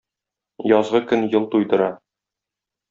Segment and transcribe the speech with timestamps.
[0.71, 1.95] Язгы көн ел туйдыра.